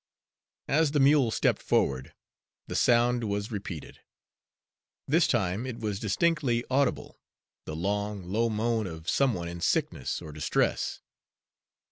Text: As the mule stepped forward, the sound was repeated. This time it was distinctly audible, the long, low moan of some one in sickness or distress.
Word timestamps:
As 0.67 0.93
the 0.93 0.99
mule 0.99 1.29
stepped 1.29 1.61
forward, 1.61 2.15
the 2.65 2.75
sound 2.75 3.23
was 3.23 3.51
repeated. 3.51 3.99
This 5.07 5.27
time 5.27 5.67
it 5.67 5.77
was 5.79 5.99
distinctly 5.99 6.63
audible, 6.71 7.21
the 7.65 7.75
long, 7.75 8.23
low 8.23 8.49
moan 8.49 8.87
of 8.87 9.07
some 9.07 9.35
one 9.35 9.47
in 9.47 9.61
sickness 9.61 10.19
or 10.19 10.31
distress. 10.31 11.01